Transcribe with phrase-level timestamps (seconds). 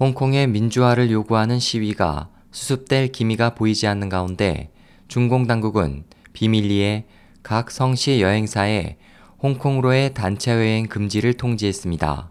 [0.00, 4.72] 홍콩의 민주화를 요구하는 시위가 수습될 기미가 보이지 않는 가운데
[5.06, 7.06] 중공 당국은 비밀리에
[7.44, 8.96] 각 성시 여행사에
[9.40, 12.30] 홍콩으로의 단체 여행 금지를 통지했습니다.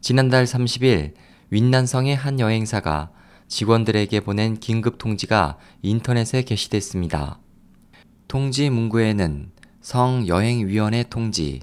[0.00, 1.14] 지난달 30일
[1.50, 3.10] 윈난성의 한 여행사가
[3.46, 7.38] 직원들에게 보낸 긴급 통지가 인터넷에 게시됐습니다.
[8.26, 11.60] 통지 문구에는 성여행위원회 통지,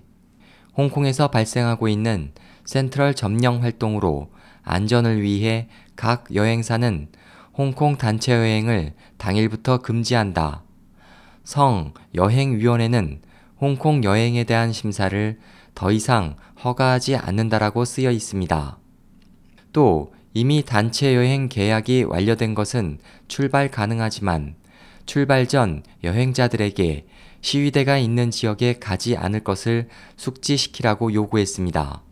[0.77, 2.31] 홍콩에서 발생하고 있는
[2.65, 4.29] 센트럴 점령 활동으로
[4.63, 7.07] 안전을 위해 각 여행사는
[7.53, 10.63] 홍콩 단체 여행을 당일부터 금지한다.
[11.43, 13.21] 성 여행위원회는
[13.59, 15.39] 홍콩 여행에 대한 심사를
[15.75, 18.77] 더 이상 허가하지 않는다라고 쓰여 있습니다.
[19.73, 24.55] 또 이미 단체 여행 계약이 완료된 것은 출발 가능하지만
[25.05, 27.05] 출발 전 여행자들에게
[27.41, 32.03] 시위대가 있는 지역에 가지 않을 것을 숙지시키라고 요구했습니다.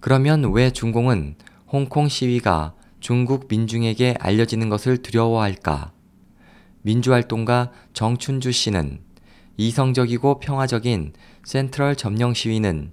[0.00, 1.34] 그러면 왜 중공은
[1.70, 5.92] 홍콩 시위가 중국 민중에게 알려지는 것을 두려워할까?
[6.80, 9.00] 민주활동가 정춘주 씨는
[9.58, 11.12] 이성적이고 평화적인
[11.44, 12.92] 센트럴 점령 시위는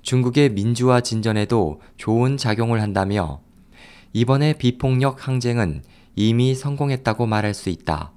[0.00, 3.42] 중국의 민주화 진전에도 좋은 작용을 한다며
[4.14, 5.82] 이번에 비폭력 항쟁은
[6.16, 8.12] 이미 성공했다고 말할 수 있다.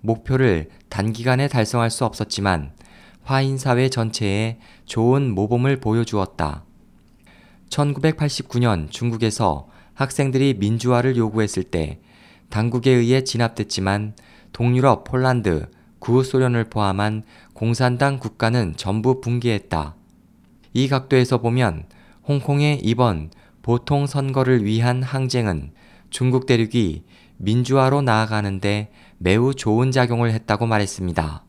[0.00, 2.72] 목표를 단기간에 달성할 수 없었지만
[3.22, 6.64] 화인 사회 전체에 좋은 모범을 보여주었다.
[7.70, 12.00] 1989년 중국에서 학생들이 민주화를 요구했을 때
[12.50, 14.14] 당국에 의해 진압됐지만
[14.52, 19.94] 동유럽, 폴란드, 구소련을 포함한 공산당 국가는 전부 붕괴했다.
[20.72, 21.84] 이 각도에서 보면
[22.26, 23.30] 홍콩의 이번
[23.62, 25.72] 보통 선거를 위한 항쟁은
[26.10, 27.04] 중국 대륙이
[27.36, 31.44] 민주화로 나아가는데 매우 좋은 작용을 했다고 말했습니다.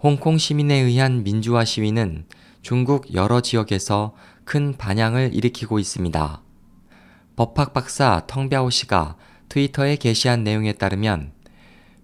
[0.00, 2.24] 홍콩 시민에 의한 민주화 시위는
[2.62, 4.14] 중국 여러 지역에서
[4.48, 6.42] 큰 반향을 일으키고 있습니다.
[7.36, 9.16] 법학 박사 텅비아오 씨가
[9.50, 11.32] 트위터에 게시한 내용에 따르면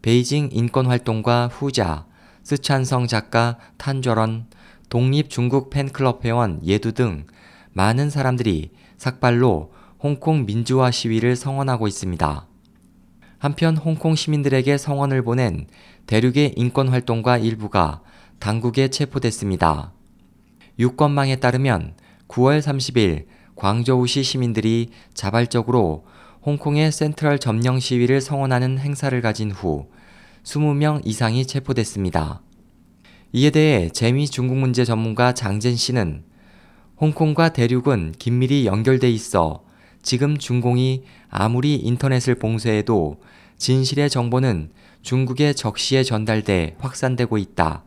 [0.03, 2.05] 베이징 인권활동가 후자,
[2.43, 4.49] 스찬성 작가 탄저런,
[4.91, 7.27] 독립 중국 팬클럽 회원 예두 등
[7.73, 12.47] 많은 사람들이 삭발로 홍콩 민주화 시위를 성원하고 있습니다.
[13.39, 15.67] 한편 홍콩 시민들에게 성원을 보낸
[16.05, 18.03] 대륙의 인권활동가 일부가
[18.39, 19.95] 당국에 체포됐습니다.
[20.79, 21.95] 유권망에 따르면
[22.29, 23.27] 9월 30일
[23.57, 26.05] 광저우시 시민들이 자발적으로
[26.45, 29.89] 홍콩의 센트럴 점령 시위를 성원하는 행사를 가진 후
[30.45, 32.43] 20명 이상이 체포됐습니다.
[33.33, 36.25] 이에 대해 재미 중국 문제 전문가 장젠 씨는
[37.01, 39.65] 홍콩과 대륙은 긴밀히 연결돼 있어
[40.03, 43.21] 지금 중공이 아무리 인터넷을 봉쇄해도
[43.57, 44.71] 진실의 정보는
[45.03, 47.85] 중국에 적시에 전달돼 확산되고 있다.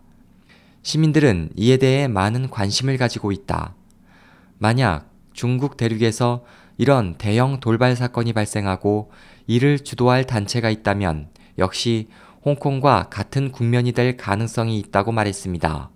[0.81, 3.76] 시민들은 이에 대해 많은 관심을 가지고 있다.
[4.57, 6.43] 만약 중국 대륙에서
[6.77, 9.11] 이런 대형 돌발 사건이 발생하고
[9.47, 12.07] 이를 주도할 단체가 있다면 역시
[12.45, 15.89] 홍콩과 같은 국면이 될 가능성이 있다고 말했습니다.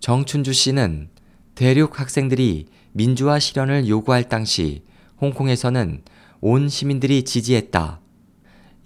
[0.00, 1.10] 정춘주 씨는
[1.54, 4.82] 대륙 학생들이 민주화 실현을 요구할 당시
[5.20, 6.02] 홍콩에서는
[6.40, 8.00] 온 시민들이 지지했다.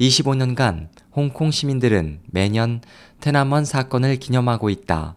[0.00, 2.82] 25년간 홍콩 시민들은 매년
[3.20, 5.16] 테나먼 사건을 기념하고 있다.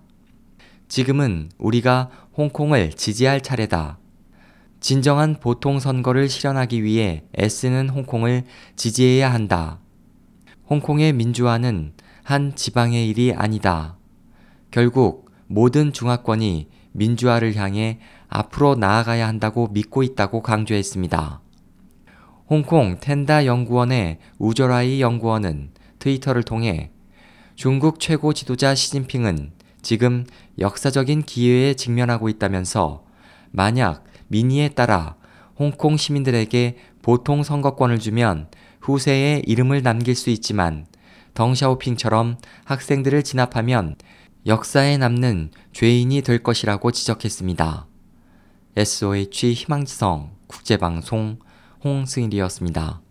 [0.90, 4.00] 지금은 우리가 홍콩을 지지할 차례다.
[4.80, 8.44] 진정한 보통 선거를 실현하기 위해 애쓰는 홍콩을
[8.76, 9.80] 지지해야 한다.
[10.68, 13.98] 홍콩의 민주화는 한 지방의 일이 아니다.
[14.72, 21.42] 결국 모든 중화권이 민주화를 향해 앞으로 나아가야 한다고 믿고 있다고 강조했습니다.
[22.50, 26.92] 홍콩 텐다 연구원의 우저라이 연구원은 트위터를 통해
[27.56, 30.26] 중국 최고 지도자 시진핑은 지금
[30.58, 33.04] 역사적인 기회에 직면하고 있다면서
[33.52, 35.16] 만약 민의에 따라
[35.58, 38.48] 홍콩 시민들에게 보통 선거권을 주면
[38.82, 40.86] 후세에 이름을 남길 수 있지만
[41.34, 43.96] 덩샤오핑처럼 학생들을 진압하면
[44.46, 47.88] 역사에 남는 죄인이 될 것이라고 지적했습니다.
[48.76, 51.40] SOH 희망지성 국제방송
[51.84, 53.02] 홍승일이었습니다.